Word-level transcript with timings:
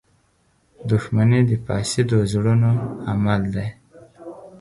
•دښمني 0.89 1.41
د 1.49 1.51
فاسدو 1.65 2.17
زړونو 2.31 2.71
عمل 3.11 3.41
دی. 3.55 3.67